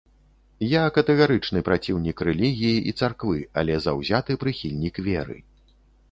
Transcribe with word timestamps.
Я 0.67 0.79
катэгарычны 0.93 1.59
праціўнік 1.67 2.23
рэлігіі 2.27 2.79
і 2.91 2.93
царквы, 3.03 3.37
але 3.63 3.75
заўзяты 3.83 4.37
прыхільнік 4.45 4.95
веры. 5.09 5.37